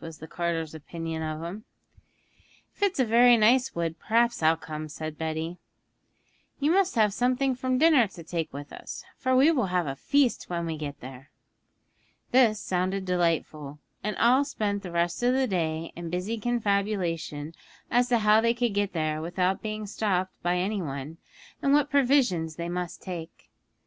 [0.00, 1.64] was the carter's opinion of him.
[2.76, 5.56] 'If it's a very nice wood perhaps I'll come,' said Betty.
[6.60, 9.96] 'You must save something from dinner to take with us, for we will have a
[9.96, 11.30] feast when we get there.'
[12.32, 17.54] This sounded delightful, and all spent the rest of the day in busy confabulation
[17.90, 21.16] as to how they could get there without being stopped by any one,
[21.62, 23.48] and what provisions they must take.